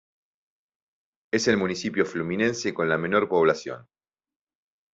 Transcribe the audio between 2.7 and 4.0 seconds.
con la menor población.